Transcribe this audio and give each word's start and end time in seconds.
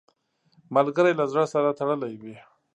ملګری 0.75 1.13
له 1.19 1.25
زړه 1.31 1.45
سره 1.53 1.75
تړلی 1.79 2.13
وي 2.21 2.35